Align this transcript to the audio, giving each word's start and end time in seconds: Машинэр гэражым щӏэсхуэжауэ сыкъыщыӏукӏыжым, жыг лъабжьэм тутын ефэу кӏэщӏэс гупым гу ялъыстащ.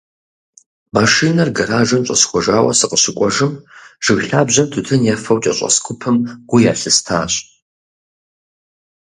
Машинэр 0.95 1.49
гэражым 1.57 2.01
щӏэсхуэжауэ 2.07 2.73
сыкъыщыӏукӏыжым, 2.79 3.53
жыг 4.03 4.19
лъабжьэм 4.27 4.67
тутын 4.73 5.01
ефэу 5.13 5.41
кӏэщӏэс 5.43 5.75
гупым 5.85 6.17
гу 6.49 6.57
ялъыстащ. 6.71 7.33